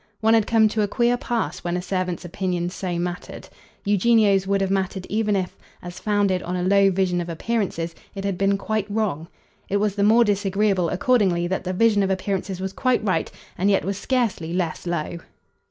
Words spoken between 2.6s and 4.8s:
so mattered. Eugenio's would have